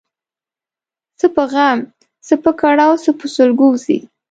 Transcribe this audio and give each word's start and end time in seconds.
څه 1.19 1.27
په 1.35 1.43
غم، 1.53 1.79
څه 2.27 2.33
په 2.43 2.51
کړاو 2.61 3.01
څه 3.03 3.11
په 3.19 3.25
سلګو 3.35 3.69
ځي 3.83 3.97